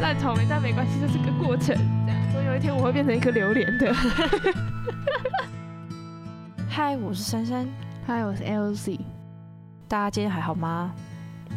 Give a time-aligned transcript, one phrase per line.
[0.00, 1.76] 烂草莓，但没关系，这是个过程。
[2.06, 3.94] 这样，总有一天我会变成一个榴莲的。
[6.68, 7.68] 嗨，我是珊珊。
[8.06, 8.98] 嗨，我是 LZ。
[9.86, 10.90] 大家今天还好吗？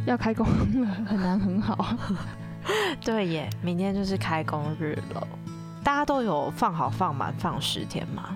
[0.06, 0.46] 要开工
[0.82, 1.96] 了， 很难很好。
[3.04, 5.26] 对耶，明天就是开工日了。
[5.82, 8.36] 大家都有放好放满放十天吗？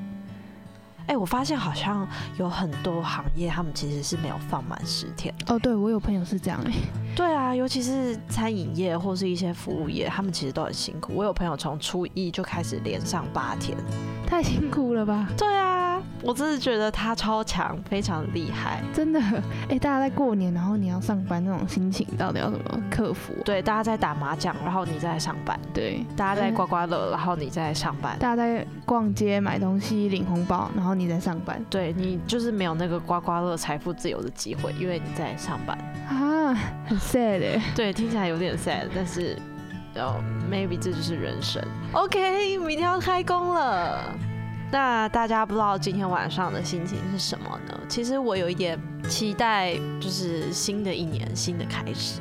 [1.08, 5.34] 哎，我发现好像有很多行业，他们其实是没有放满十天。
[5.48, 6.74] 哦，对，我有朋友是这样哎。
[7.16, 11.14] 对啊，尤其是餐饮业或是一些服务业，他们其实都很辛苦。
[11.16, 13.78] 我有朋友从初一就开始连上八天，
[14.28, 15.28] 太辛苦了吧？
[15.38, 15.87] 对啊。
[16.24, 19.20] 我真的觉得他超强，非常厉害，真的。
[19.70, 23.34] 哎，大家在过年，然后你要上班那种心情，到底要怎么克服？
[23.46, 31.64] 对，大家在打麻将，然后你在上班；对，大家在刮刮乐，然后你在上班；大家在逛街买东西领红包，然后你在上班。
[31.70, 35.78] 对你就是没有那个刮刮乐财富自由的机会，因为你在上班
[36.10, 36.54] 啊，
[36.88, 37.62] 很 sad。
[37.76, 39.38] 对，听起来有点 sad，但是，
[39.96, 40.20] 哦
[40.52, 41.64] ，maybe 这就是人生。
[41.92, 44.16] OK，明天要开工了。
[44.72, 47.80] 那大家不知道今天晚上的心情是什么呢？
[47.88, 52.20] 其实我有一点期待，就是新的一年新的开始。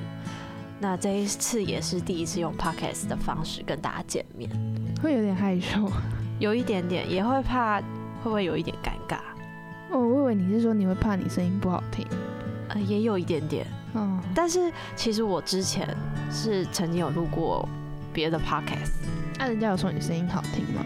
[0.79, 4.49] 那这一次也是第一次用 podcast 的方式跟大家见面，
[5.03, 5.91] 会有点害羞，
[6.39, 7.85] 有一点点，也会怕会
[8.25, 9.19] 不会有一点尴尬。
[9.91, 12.07] 哦，我以为你是说你会怕你声音不好听，
[12.69, 13.67] 呃，也有一点点。
[13.95, 15.89] 嗯，但是其实我之前
[16.31, 17.69] 是曾经有录过
[18.13, 18.93] 别的 podcast，
[19.39, 20.85] 那人家有说你声音好听吗？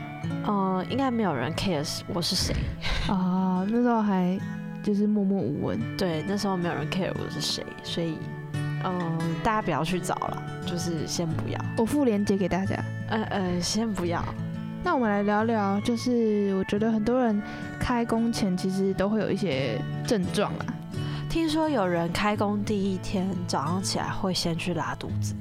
[0.50, 2.52] 呃，应该没有人 care 我是谁
[3.06, 3.64] 啊。
[3.68, 4.36] 那时候还
[4.82, 8.18] 就是默默无闻， 对，那时候没有人 care 我是谁，所以，
[8.82, 11.60] 嗯，大家不要去找了，就是先不要。
[11.78, 12.74] 我附链接给大家。
[13.10, 14.24] 呃呃，先不要。
[14.82, 17.40] 那我们来聊聊，就是我觉得很多人
[17.78, 20.66] 开工前其实都会有一些症状啊。
[21.28, 25.32] 听说有人开工第一天早上起来会先去拉肚子。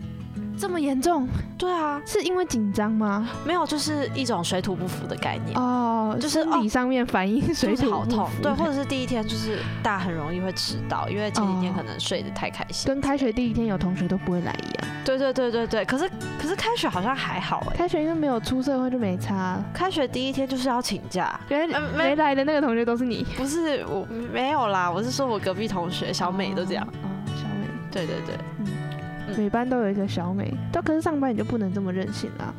[0.59, 1.25] 这么严重？
[1.57, 3.29] 对啊，是因为紧张吗？
[3.45, 8.29] 没有，就是一种水土不服的概念哦，就是生理上面反应水土好痛。
[8.41, 14.87] 对，或者是第一天就是大家很容易会迟到，因为前几天可能睡得太开心，跟开学第一天有同学都不会来一样。
[15.05, 16.09] 对对对对对，可是
[16.39, 19.57] 可是开学好像还好哎，开学因为没有出社会就没差。
[19.73, 23.25] 开学第一天就是要请假，原来没来的那个同学都是你？
[23.37, 26.85] 不是我没有啦，我是说我隔壁同学小美都这样。
[27.03, 28.78] 哦，小美，对对对，嗯。
[29.37, 32.53] 每班都有一个小美，但可是上班你就不能这么任性啦。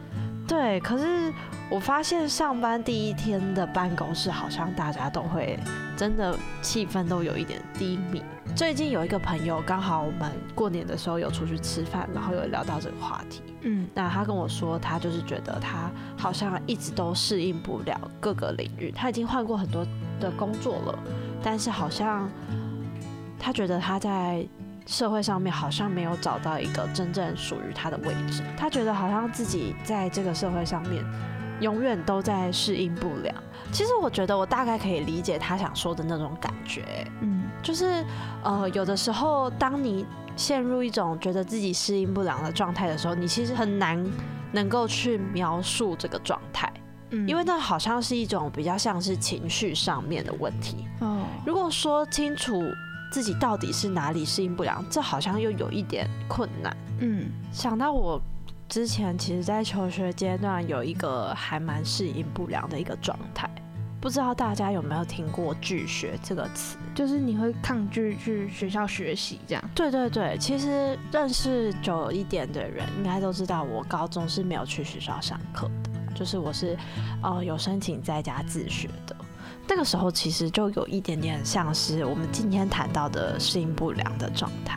[0.47, 1.33] 对，可是
[1.71, 5.57] 我发现上班第一天的办公室好像大家都会
[5.97, 8.21] 真的气氛都有一点低迷。
[8.57, 13.43] 最近有一个朋友，刚好我们过年的时候有出去吃饭，然后有聊到这个话题。
[13.61, 19.87] 嗯，那他跟我说，他就是觉得他好像一直都适应不了各个领域，他已经换过很多
[20.19, 20.99] 的工作了，
[21.41, 22.29] 但是好像
[23.39, 24.45] 他觉得他在。
[24.91, 31.05] 社会上面好像没有找到一个真正属于他的位置，他觉得好像自己在这个社会上面
[31.61, 33.33] 永远都在适应不良。
[33.71, 38.05] 其实我觉得我大概可以理解他想说的那种感觉，嗯，就是
[38.43, 44.05] 呃有的时候当你陷入一种觉得自己适应不良的状态的时候，你其实很难
[44.51, 46.69] 能够去描述这个状态，
[47.11, 50.85] 嗯，因为那好像是一种比较像是情绪上面的问题。
[50.99, 52.61] 哦，如果说清楚。
[53.11, 54.85] 自己到底是哪里适应不良？
[54.89, 56.77] 这好像又有一点困难。
[57.01, 58.21] 嗯，想到我
[58.69, 63.51] 之前其实，在求学阶段有一个还蛮适应不良的一个状态，
[64.01, 66.77] 不知道大家有没有听过拒学这个词？
[66.95, 69.65] 就是你会抗拒去学校学习这样？
[69.75, 76.79] 对对对，其实认识久一点的人应该都知道，我高中是没有去学校上课的，就是我是
[77.23, 79.17] 呃有申请在家自学的。
[79.71, 84.77] 这个时候其实就有一点点像是我们今天谈到的适应不良的状态，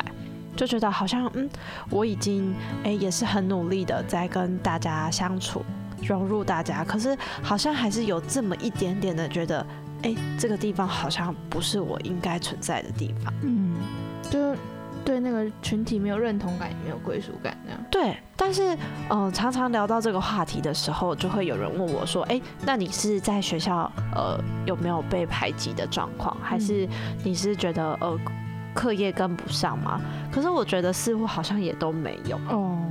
[0.55, 1.49] 就觉得好像嗯，
[1.89, 5.65] 我已经哎也是很努力的在跟大家相处，
[6.03, 9.65] 融入大家，可是好像还是有这么一点点的觉得，
[10.03, 13.75] 哎，这个地方好像不是我应该存在的地方，嗯，
[14.29, 14.55] 就。
[15.13, 17.79] 对那个群体没有认同感，也没有归属感，那样。
[17.91, 18.75] 对，但是，
[19.09, 26.35] 呃，常常聊到这个话题的时候，就会有人问我说：“哎，那你是在学校，呃，有没有被排挤的状况？
[26.41, 26.87] 还是
[27.23, 28.19] 你是觉得，呃，
[28.73, 30.01] 课业跟不上吗？”
[30.33, 32.37] 可是我觉得似乎好像也都没有。
[32.49, 32.81] 哦，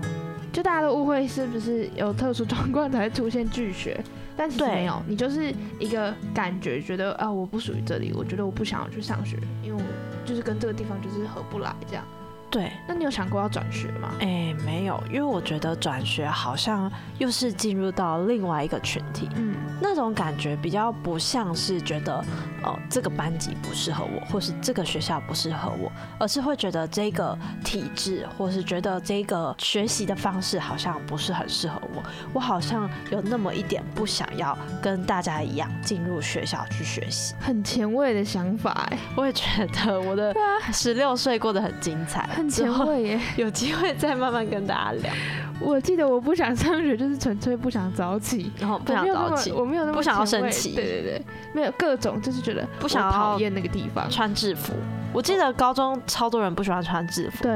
[0.52, 4.00] 就大家都误会是不是有特殊状况才出现拒学？
[4.36, 12.04] 但是没有，你就是一个感觉，觉得啊，我不属于这里，我觉得我不想要去上学，因为我就是跟这个地方就是合不来这样。
[12.52, 14.10] 对，那你有想过要转学吗？
[14.20, 22.22] 哎，没有，因为我觉得转学好像又是进入到另外一个群体，嗯，那种感觉比较不像是觉得，
[22.62, 25.90] 哦，这个班级不适合我，或是这个学校不适合我，
[26.20, 32.02] 而是会觉得这个体制，或是觉得这个学习的方式好像不是很适合我，
[32.34, 40.34] 我好像有那么一点不想要跟大家一样进入学校去学习，很前卫的想法哎，我也觉得我的
[40.70, 42.28] 十六岁过得很精彩。
[42.42, 45.12] 很前卫耶， 有机会再慢慢跟大家聊。
[45.60, 51.22] 我记得我不想上学，就是纯粹不想早起，然后不想早起，我没有那么不想要升旗，对对对，
[51.54, 54.72] 没有各种就是觉得不想讨厌那个地方穿制服。
[55.12, 57.52] 我记得高中超多人不喜欢穿制服，对。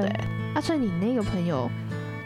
[0.54, 1.68] 啊，所以你那个朋友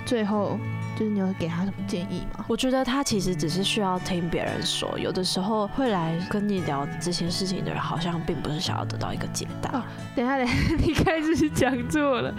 [0.05, 0.59] 最后。
[1.00, 2.44] 就是你有给他什么建议吗？
[2.47, 9.79] 我觉得他其实只是需要听别人说，有的时候会来跟你聊这些事情的人，好像并不是想要得到一个解答。
[9.79, 9.82] 哦，
[10.14, 10.55] 等下，等下，
[10.85, 12.35] 你开始讲座了。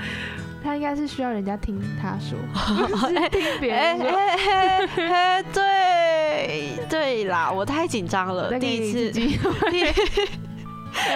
[0.64, 2.38] 他应该是需要人家听他说，
[3.32, 4.12] 听别人说。
[5.52, 9.10] 对对啦，我太紧张了，第一次，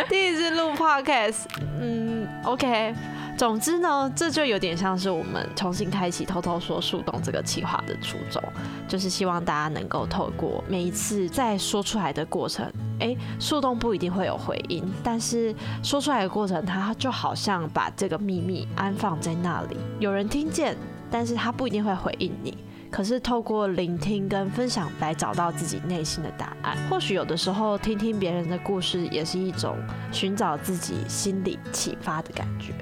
[0.09, 1.43] 第一次录 podcast，
[1.79, 2.95] 嗯，OK。
[3.37, 8.41] 总之呢，这就有点像是我们重新开启偷偷说树洞这个企划的初衷，
[8.87, 15.53] 就是希望大家能够透过每一次在说出来的过程，哎，树洞不一定会有回音，但是
[15.83, 20.77] 说出来的过程，它就好像把这个秘密安放在那里，有人听见，
[21.11, 22.57] 但是他不一定会回应你。
[22.89, 29.75] 可是透过聆听跟分享来找到自己内心的答案，或许有的时候听听别人的故事，也是一种
[30.13, 32.73] 寻找自己心理启发的感觉。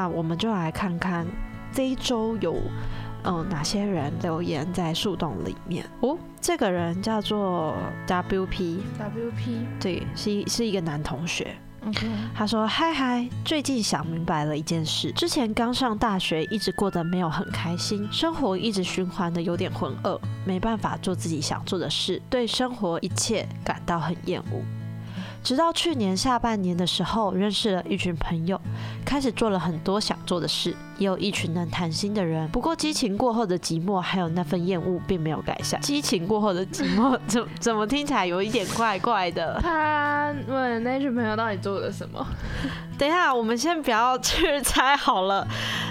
[0.00, 1.26] 那我们就来看看
[1.74, 2.56] 这一周有
[3.24, 6.16] 嗯哪些人留言在树洞里面哦。
[6.40, 7.76] 这个人叫做
[8.06, 11.54] WP，WP 对，是是一个男同学。
[12.34, 24.62] 他说：嗨嗨，最近想明白了一件事，之前刚上大学，一直过得没有很开心，生活一直循环的有点浑噩，没办法做自己想做的事，对生活一切感到很厌恶。
[25.42, 28.60] 直到去年下半年的时候，认识了一群朋友，
[29.04, 32.46] 开始做了很多想做的事，也有一群能谈心的人。
[32.50, 35.80] 不过激情过后的寂寞，还有那份厌恶，并没有改善。
[35.80, 39.58] 激情过后的寂寞，怎怎么听起来有一点怪怪的？
[39.62, 42.24] 他问那群朋友到底做了什么？
[42.98, 45.46] 等一下，我们先不要去猜好了。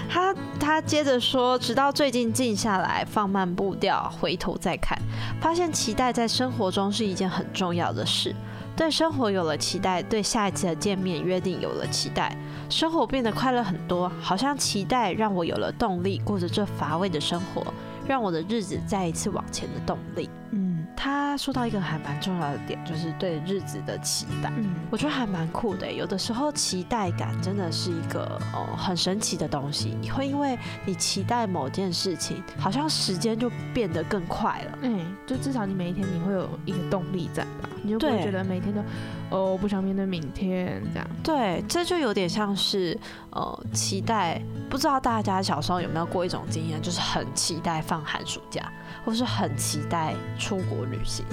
[0.08, 4.96] 他他接着说，直到最近静下来，放慢步调，回头再看，
[5.40, 8.34] 发现期待在生活中是一件很重要的事。
[8.80, 12.34] 对生活有了期待，对下一次的见面约定有了期待，
[12.70, 17.62] 生活变得快乐很多，好像期待让我有了动力，过着这乏味的生活，
[18.08, 20.30] 让我的日子再一次往前的动力。
[20.52, 20.69] 嗯，
[21.02, 24.52] 他说到一个还蛮重要的点，就是对日子的期待。
[24.58, 25.90] 嗯，我觉得还蛮酷的。
[25.90, 34.78] 有的时候期待感真的是一个哦很神奇的东西，你会因为你期待某件事情，好像时间就变得更快了。
[34.82, 37.70] 嗯，就至少你每一天你会有一个动力在吧？
[37.82, 38.82] 你就不会觉得每天都，
[39.30, 41.08] 哦，不想面对明天这样。
[41.22, 42.98] 对，这就有点像是，
[43.30, 44.38] 呃，期待。
[44.68, 48.70] 不知道大家小时候有没有过一种经验，就是很期待放寒暑假，
[49.04, 51.24] 或是很期待出国旅行，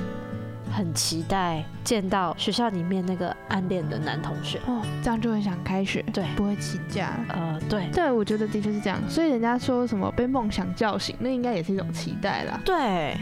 [0.72, 4.60] 很期待见到学校里面那个暗恋的男同学。
[4.68, 7.14] 哦，这样就很想开学，对，不会请假。
[7.30, 9.00] 呃，对，对，我觉得的确是这样。
[9.10, 12.60] 所以人家说什么被梦想叫醒，那应该也是一种期待啦。
[12.64, 13.18] 对。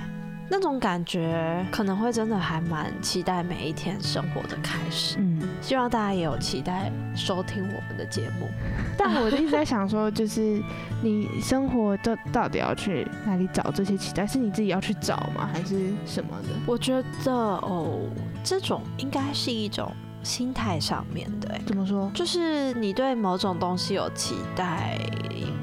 [0.50, 5.18] 那种感觉可能会真的还蛮期待每一天生活的开始。
[5.20, 8.48] 嗯，希望大家也有期待收听我们的节目。
[8.98, 10.62] 但我一直在想说，就是
[11.02, 14.26] 你生活到到底要去哪里找这些期待？
[14.28, 15.50] 是你自己要去找吗？
[15.52, 16.50] 还是什么的？
[16.66, 18.00] 我觉得哦，
[18.44, 19.92] 这种应该是一种。
[20.26, 22.10] 心态上面的，怎么说？
[22.12, 24.98] 就是你对某种东西有期待，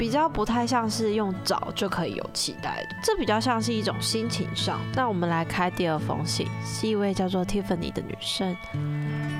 [0.02, 4.80] 比较不太像是用找就可以有期待的，这比较像是一种心情上。
[4.96, 8.56] 那我们来开第二封信，是一位叫做 Tiffany 的女生。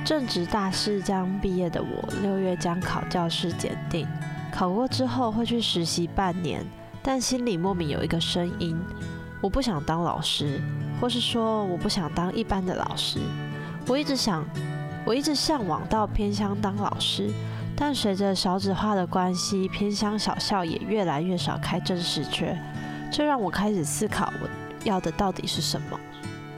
[0.05, 4.07] 正值大四将毕业的我，六月将考教师检定，
[4.53, 6.65] 考过之后会去实习半年，
[7.01, 8.81] 但心里莫名有一个声音，
[9.41, 10.61] 我不想当老师，
[11.01, 13.19] 或是说我不想当一般的老师。
[13.85, 14.45] 我一直想。
[15.05, 17.29] 我一直向往到偏乡当老师，
[17.75, 22.57] 但随着少子化的关系，偏乡小校也越来越少开正式缺，
[23.11, 24.49] 这让我开始思考我
[24.83, 25.99] 要的到底是什么。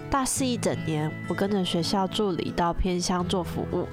[0.09, 3.87] 大四一整年，我跟着学校助理到偏乡做服务，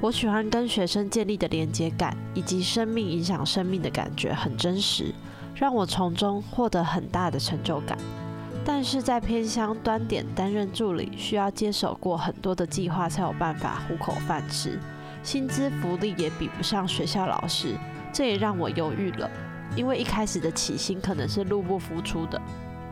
[0.00, 5.14] 我喜欢跟学生建立的连接感以及生命影响生命的感觉很真实，
[5.54, 7.96] 让我从中获得很大的成就感。
[8.64, 14.78] 但是在偏乡端点担任助理，需要接手过很多的计划，才有办法糊口饭吃，
[15.22, 17.74] 薪资福利也比不上学校老师，
[18.12, 19.30] 这也让我犹豫了，
[19.76, 22.40] 因为一开始的起心可能是入不敷出的。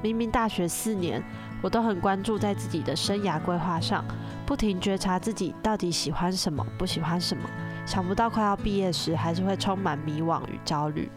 [0.03, 1.23] 明明大学四年，
[1.61, 4.05] 我都很关注在自己的生涯规划上，
[4.47, 7.43] 不停觉察自己到底喜欢什么，不喜欢什么。
[7.85, 11.11] 想不到快要毕业时，还是会充满迷惘与焦虑。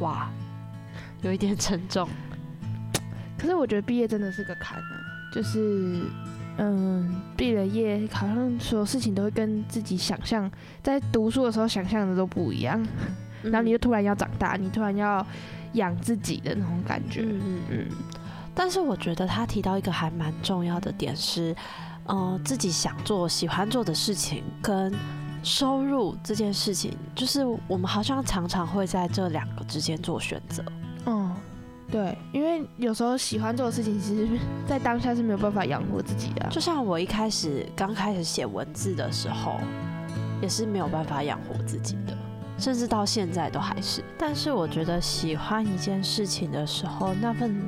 [0.00, 0.30] 哇，
[1.22, 2.08] 有一点沉重。
[3.36, 4.92] 可是我觉得毕业真的是个坎啊，
[5.32, 6.02] 就是，
[6.58, 10.50] 嗯，毕了业，好像所有事情都会跟自己想象，
[10.82, 12.86] 在读书的时候想象的都不一样，
[13.42, 15.24] 然后你就突然要长大，你突然要
[15.72, 17.60] 养自己的那种感觉，嗯嗯。
[17.70, 17.86] 嗯，
[18.54, 21.56] 但是我觉得他提到一个还蛮重要的点是，
[22.04, 24.92] 呃，自己想做、喜欢做的事情跟
[25.42, 30.62] 收入这件事情，就是我们好像常常会在这两个之间做选择。
[31.90, 34.28] 对，因为有时候喜欢做的事情，其实
[34.66, 39.58] 在当下是没有办法养活自己的、就像我一开始刚开始写文字的时候，
[40.40, 42.16] 也是没有办法养活自己的，
[42.58, 44.04] 甚至到现在都还是。
[44.16, 47.60] 但是我觉得喜欢一件事情的时候，那份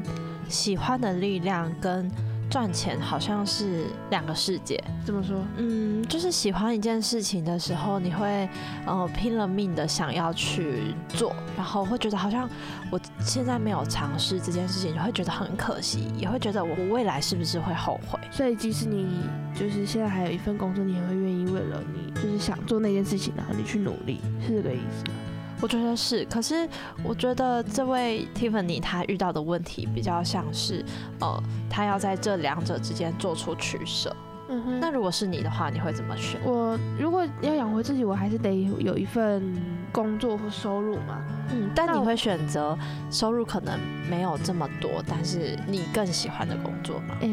[0.49, 2.09] 喜欢的力量跟
[2.53, 4.79] 赚钱好像是两个世界。
[5.07, 5.43] 怎么说？
[5.57, 8.47] 嗯，就是喜欢一件事情的时候，你会
[8.85, 12.47] 呃拼了命的想要去做，然后会觉得好像
[12.91, 18.21] 我现在没有尝试这件事情，你会觉得很可惜，也会觉得我未来是不是会后悔？
[18.31, 19.09] 所以即使你
[19.55, 25.15] 就是现在还有一份工作，你也会愿意为了你就是想做那件事情，然后你去努力，是这个意思吗？
[25.63, 26.69] 我觉得是，可是
[27.05, 30.85] 我觉得这位 Tiffany 她遇到的问题比较像是，
[31.21, 31.41] 呃，
[31.71, 34.15] 她要在这两者之间做出取舍。
[34.49, 36.39] 嗯哼那如果是你的话，你会怎么选？
[36.45, 39.55] 我如果要养活自己，我还是得有一份
[39.93, 41.23] 工作或收入嘛。
[41.53, 42.77] 嗯，但你会选择
[43.09, 43.79] 收入可能
[44.11, 47.17] 没有这么多，但是你更喜欢的工作吗？
[47.21, 47.29] 诶、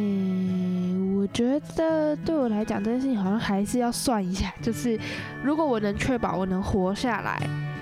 [1.18, 4.98] 我觉得对我来讲，这件事情好像还是要算一下，就是
[5.44, 7.42] 如果我能确保我能活下来，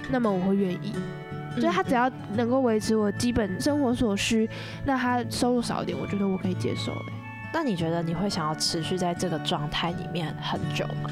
[0.09, 0.93] 那么我会愿意。
[1.55, 4.47] 就是他只要能够维持我基本生活所需，
[4.85, 7.13] 那他收入少一点，我觉得我可以接受、欸。
[7.51, 11.09] 那你觉得你会想要持续在这个状态里面很久吗？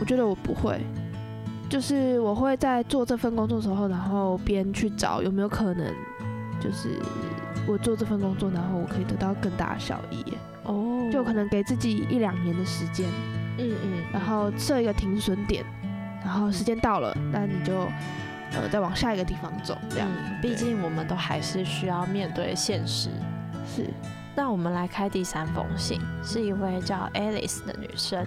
[0.00, 0.80] 我觉得我不会，
[1.68, 5.94] 就是我会在做这份工作的时候，然后边去找有没有可能，
[6.58, 6.98] 就是
[7.68, 10.24] 我做这份工作，然后我可以得到更大的效益。
[10.64, 13.06] 哦就可能给自己一两年的时间，
[13.58, 15.64] 嗯嗯，然后设一个停损点，
[16.24, 17.88] 然后时间到了，那你就
[18.52, 20.08] 呃再往下一个地方走，这样。
[20.08, 23.10] 嗯，毕竟我们都还是需要面对现实。
[23.66, 23.90] 是，
[24.34, 28.24] 那我们来开第三封信，是一位叫 Alice 的女生。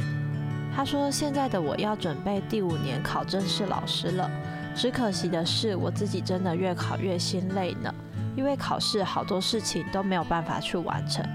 [0.76, 4.30] 她说：“现在的我要准备第五年考正式老师了，
[4.76, 7.94] 只可惜的是，我自己真的越考越心累呢。
[8.36, 11.26] 因为考试好多事情都没有办法去完成，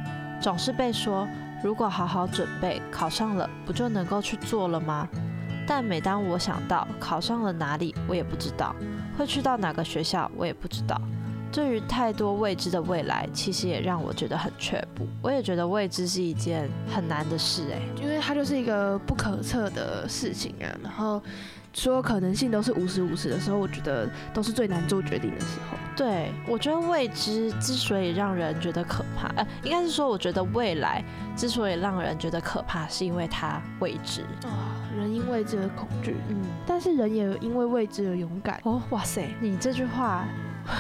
[0.43, 1.27] 总是被说
[1.65, 5.09] 如果好好准备，考上了不就能够去做了吗？
[5.71, 8.75] 但每当我想到考上了哪里，我也不知道，
[9.17, 11.01] 会去到哪个学校，我也不知道。
[11.53, 15.07] 对于太多未知的未来，其实也让我觉得很却步。
[15.23, 21.23] 我也觉得未知是一件很难的事、诶，因为它就是一个不可测的事情啊，然后
[21.73, 25.77] 所有可能性都是五十五十的时候，我觉得都是最难做决定的时候。
[25.97, 31.05] 对我觉得未知之所以让人觉得可怕，呃，应该是说，我觉得未来
[31.37, 34.23] 之所以让人觉得可怕，是因为它未知。
[34.45, 36.37] 啊，人因未知而恐惧，嗯，
[36.67, 38.59] 但是人也因为未知而勇敢。
[38.65, 40.25] 哦，哇塞，你这句话，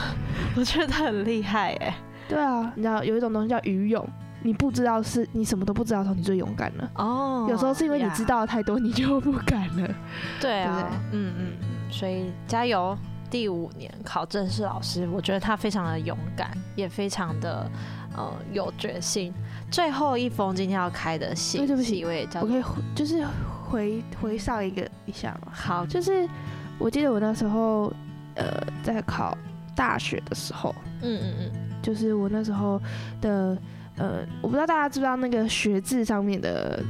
[0.56, 1.94] 我觉得很厉害、哎。
[2.28, 4.08] 对啊，你知道有一种东西叫愚勇，
[4.42, 6.90] 你不知道是你什么都不知道的时候，你最勇敢了。
[6.96, 9.94] 哦有时候是因为你知道太多，你就不敢了。
[10.40, 12.96] 对啊，嗯嗯嗯，所以加油！
[13.30, 17.70] 第五年考正式老师，我觉得他非常的勇敢，也非常的
[18.16, 19.32] 呃有决心。
[19.70, 23.24] 最后一封今天要开的信，对对不起是一位叫我可以就是
[23.64, 25.52] 回回上一个一下吗？
[25.52, 26.28] 好，就是
[26.76, 27.92] 我记得我那时候
[28.34, 28.46] 呃
[28.82, 29.38] 在考
[29.76, 32.82] 大学的时候，嗯嗯嗯，就是我那时候
[33.20, 33.56] 的
[34.00, 36.82] 呃，我不知道大家知不知道那个学制上面的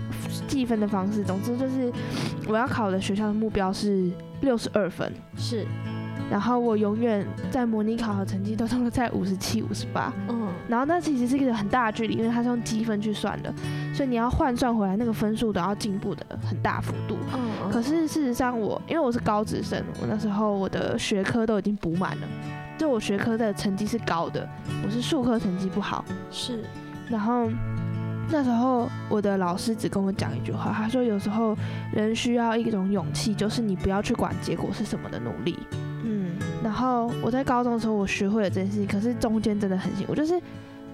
[0.47, 1.25] 计分的方式。
[1.25, 1.93] 总之就是
[2.47, 4.09] 我要考的学校的目标是
[4.43, 5.67] 六十二分，是，
[6.31, 10.13] 然后我永远在模拟考的成绩都都在五十七、五十八。
[10.29, 13.53] 嗯然后那其实是一个很大的距离，因为它是用积分去算的，
[13.93, 17.17] 所以你要换算回来那个分数都要进步的很大幅度。
[17.35, 22.29] 嗯可是事实上我，因为我是高职生，我那时候我的学科都已经补满了，
[22.79, 24.49] 就我学科的成绩是高的，
[24.85, 26.05] 我是数科成绩不好。
[26.31, 26.63] 是，
[27.11, 27.51] 然后
[28.31, 31.57] 那时候我的老师只跟我讲一句话，他说有时候
[31.93, 35.59] 人需要一种勇气，就是你不要去管结果是什么的努力。
[36.05, 36.31] 嗯
[36.63, 40.41] 然后我在高中的时候，我学会了这件事情，可是中间真的很辛苦，就是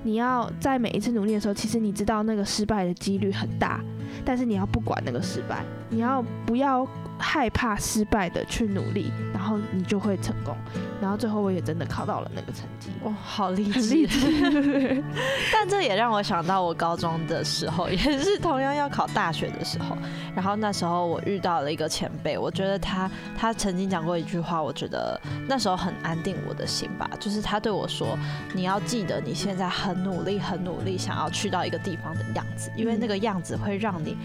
[0.03, 3.81] 你要在每一次努力的时候，其实你知道那个失败的几率很大，
[4.25, 6.87] 但是你要不管那个失败，你要不要
[7.19, 10.57] 害怕失败的去努力，然后你就会成功。
[11.01, 15.05] 然后最后我也真的考到了那个成绩，哇，好励志，很励志。
[15.53, 19.97] 但这也让我想到我高中的时候，也是同样要考大学的时候。
[20.35, 27.09] 然后那时候我遇到了一个前辈，我觉得他他曾经讲过一句话，我觉得那时候很安定我的心吧。
[27.21, 28.19] 就是他对我说
[28.53, 34.17] ：“你要记得你现在很努力，很努力，想要去到一个地方的样子，因为那个样子会让你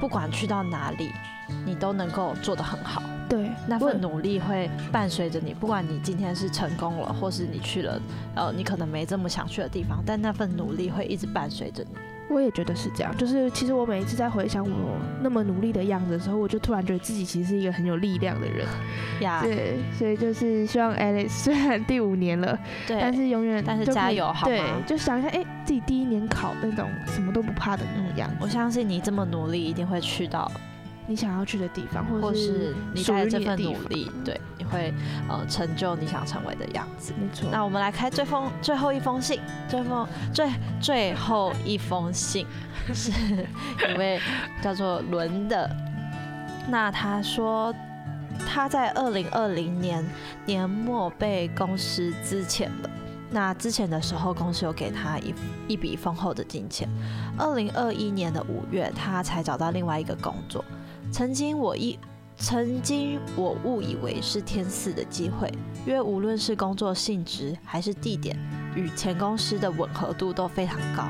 [0.00, 1.10] 不管去到哪里，
[1.64, 8.00] 你都能够做得很好。”对，那份努力会伴随着你，不管你今天是成功了，或是你去了，
[8.34, 11.90] 呃，你可能没这么想去的地方，但那份努力会一直伴随着你。
[12.30, 18.66] 我也觉得是这样，就是其实我每一次在回想我那么努力的样子的时候，我就突然觉得自己其实是一个很有力量的人。
[19.20, 24.54] 呀，对，所以就是希望 Alice 虽然第五年了，对，但是永远但是加油，好吗？
[24.54, 28.30] 对，就想一下，哎，自己第一年考那种什么都不怕的那种样。
[28.40, 30.50] 我相信你这么努力，一定会去到。
[31.10, 34.94] 你想要去的地方，或是你带这份努力，对，你会
[35.28, 37.12] 呃成就你想成为的样子。
[37.18, 37.48] 没错。
[37.50, 40.48] 那我们来开最封最后一封信，最封最
[40.80, 42.46] 最后一封信
[42.94, 44.20] 是一位
[44.62, 45.68] 叫做伦的。
[46.68, 47.74] 那他说
[48.46, 50.06] 他在二零二零年
[50.46, 52.90] 年末被公司资遣了。
[53.32, 55.34] 那之前的时候，公司有给他一
[55.66, 56.88] 一笔丰厚的金钱。
[57.36, 60.64] 二零二一年的五月，他才找到另外一个工作。
[61.10, 61.98] 曾经我一
[62.36, 65.52] 曾经我误以为是天赐的机会，
[65.84, 68.38] 因为无论是工作性质还是地点，
[68.74, 71.04] 与前公司的吻合度都非常高。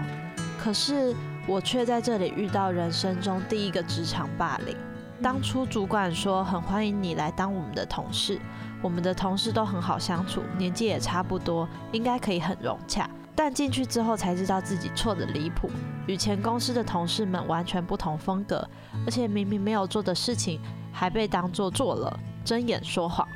[0.58, 1.14] 可是
[1.46, 4.76] 我却在这里遇到人生中第一个职场霸凌。
[5.22, 8.40] 当初主管说很欢迎你来当我们的同事，
[8.82, 13.08] 我们的同事都很好相处，年纪也差不多，应该可以很融洽。
[13.34, 15.70] 但进去之后才知道自己错的离谱，
[16.06, 18.68] 与前公司的同事们完全不同风格，
[19.06, 20.60] 而且明明没有做的事情
[20.92, 23.26] 还被当做做了，睁眼说谎。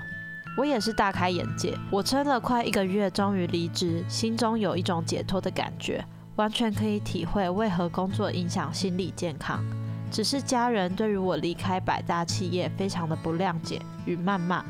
[0.57, 6.05] 我也是大开眼界，我撑了快一个月，终于离职，心中有一种解脱的感觉，
[6.37, 9.65] 完全可以体会为何工作影响心理健康。
[10.13, 14.65] 只是家人对于我离开百大企业非常的不谅解与谩骂，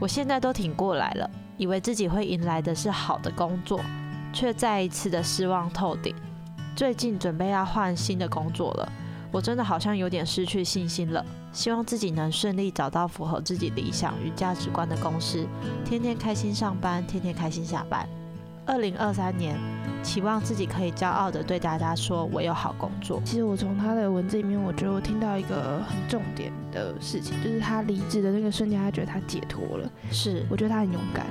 [0.00, 3.80] 我现在都挺过来了，以为自己会迎来的是好的工作。
[4.36, 6.14] 却再一次的失望透顶。
[6.76, 8.92] 最近准备要换新的工作了，
[9.32, 11.24] 我真的好像有点失去信心了。
[11.54, 15.46] 希望自己能顺利找到符合自己理想与价值观的公司，
[15.86, 18.06] 天天开心上班，天天开心下班。
[18.66, 19.58] 二零二三年，
[20.02, 23.22] 期望自己可以骄傲的对大家说，我有好工作。
[23.24, 29.90] 其实我从他的文字里面，我觉得我听到一个很重点的事情，就是他离职的那个瞬间，他觉得他解脱了。
[30.10, 31.24] 是，我觉得他很勇敢。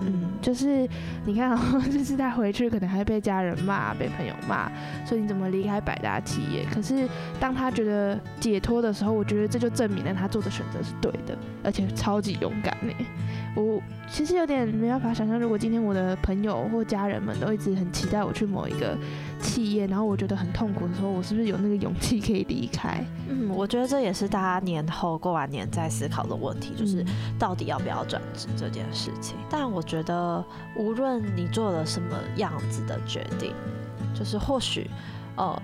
[0.00, 0.88] 嗯，就是
[1.24, 1.56] 你看，
[1.90, 4.70] 就是他回去可能还被家人骂，被朋友骂，
[5.06, 6.64] 说你怎么离开百大企业？
[6.72, 7.08] 可是
[7.38, 12.92] 当他觉得解脱的时候，我觉得这就证明了他做的选择是对的，而且超级勇敢呢。
[13.56, 18.96] 我其实有点没办法想象，如果今天我的朋友或家人们都一直很期待我去某一个
[19.40, 23.04] 企业，然后我觉得很痛苦的时候，我是不是有那个勇气可以离开？
[23.28, 27.04] 嗯，我觉得这也是大家年后过完年再思考的问题，就是
[27.38, 29.36] 到底要不要转职这件事情。
[29.48, 30.44] 但我觉得，
[30.76, 33.52] 无论你做了什么样子的决定，
[34.14, 34.90] 就是或许，
[35.36, 35.60] 呃，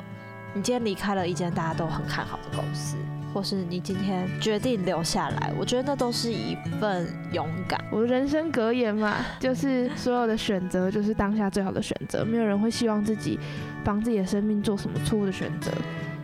[0.54, 2.96] 你今天离开了一间大家都很看好的公司。
[3.36, 7.78] 或是你今天决定留下来，我觉得那都是一份勇敢。
[7.92, 12.24] 我的人生格言嘛，就是所有的选择就是当下最好的选择。
[12.24, 13.38] 没有人会希望自己
[13.84, 15.70] 帮自己的生命做什么错误的选择，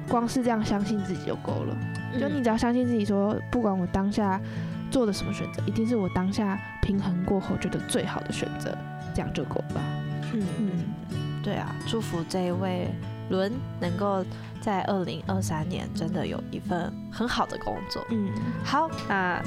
[0.09, 1.77] 光是这样相信自己就够了。
[2.19, 4.41] 就你只要相信自己，说不管我当下
[4.91, 8.75] 做的什么选择，一定是我当下平衡过后觉得最好的选择，
[9.15, 9.83] 这样就够了。
[10.33, 10.71] 嗯嗯，
[11.43, 12.89] 对啊，祝福这一位
[13.33, 14.25] 伦能够。
[14.65, 18.01] 在二零二三年，真的有一份很好的工作。
[18.11, 18.31] 嗯，
[18.63, 19.43] 好，那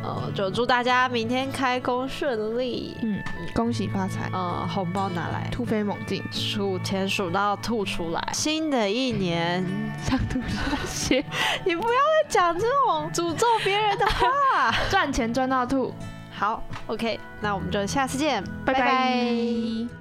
[0.00, 2.96] 呃，就祝大家明天开工顺利。
[3.02, 3.20] 嗯，
[3.52, 4.30] 恭喜发财。
[4.32, 8.24] 呃，红包拿来，突飞猛进，数钱数到吐出来。
[8.32, 9.66] 新的一年，
[10.04, 11.24] 想吐下血，
[11.66, 11.88] 你不要
[12.22, 14.72] 再讲这种诅咒别人的话。
[14.88, 15.92] 赚钱赚到吐。
[16.30, 19.99] 好，OK，那我们就下次见，拜拜。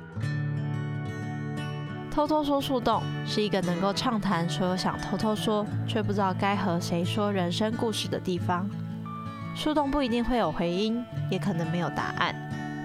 [2.20, 8.70] 偷偷说树洞是一个能够畅谈所有想偷偷说却不知道该和谁说人生故事的地方。
[9.56, 11.02] 树洞不一定会有回音，
[11.32, 12.36] 也可能没有答案，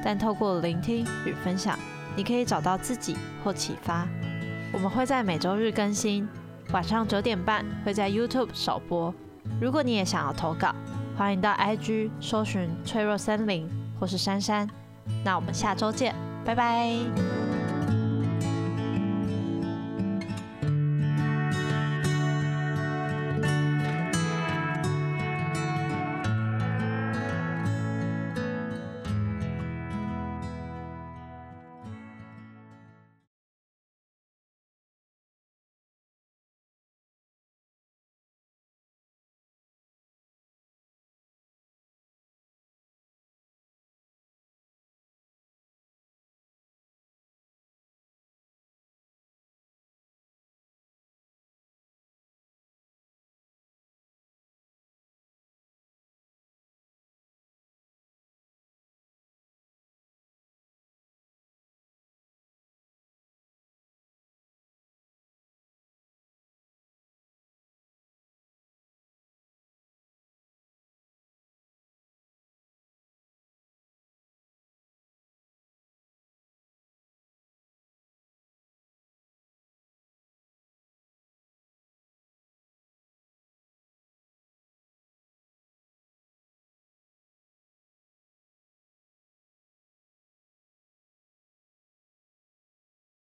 [0.04, 1.76] 但透过聆听与分享，
[2.14, 4.06] 你可以找到自己或启发。
[4.72, 6.28] 我们会在每周日更新，
[6.70, 9.12] 晚上九点半会在 YouTube 首播。
[9.60, 10.72] 如果你也想要投稿，
[11.18, 13.68] 欢迎到 IG 搜寻脆弱森林
[13.98, 14.70] 或是珊珊。
[15.24, 17.43] 那我们下周见，拜拜。